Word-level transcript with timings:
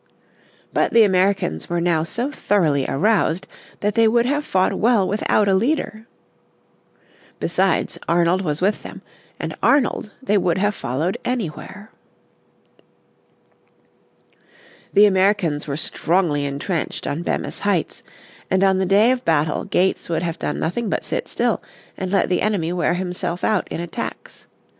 But 0.73 0.93
the 0.93 1.03
Americans 1.03 1.69
were 1.69 1.79
now 1.79 2.01
so 2.01 2.31
thoroughly 2.31 2.87
aroused 2.89 3.45
that 3.81 3.93
they 3.93 4.07
would 4.07 4.25
have 4.25 4.43
fought 4.43 4.73
well 4.73 5.07
without 5.07 5.47
a 5.47 5.53
leader. 5.53 6.07
Besides, 7.39 7.99
Arnold 8.07 8.41
was 8.41 8.61
with 8.61 8.81
them, 8.81 9.03
and 9.39 9.55
Arnold 9.61 10.09
they 10.19 10.39
would 10.39 10.57
have 10.57 10.73
followed 10.73 11.19
anywhere. 11.23 11.91
The 14.93 15.05
Americans 15.05 15.67
were 15.67 15.77
strongly 15.77 16.45
entrenched 16.45 17.05
on 17.05 17.21
Bemis 17.21 17.59
Heights, 17.59 18.01
and 18.49 18.63
on 18.63 18.79
the 18.79 18.87
day 18.87 19.11
of 19.11 19.23
battle 19.23 19.65
Gates 19.65 20.09
would 20.09 20.23
have 20.23 20.39
done 20.39 20.59
nothing 20.59 20.89
but 20.89 21.05
sit 21.05 21.27
still 21.27 21.61
and 21.95 22.11
let 22.11 22.27
the 22.27 22.41
enemy 22.41 22.73
wear 22.73 22.95
himself 22.95 23.43
out 23.43 23.67
in 23.67 23.79
attacks. 23.79 24.47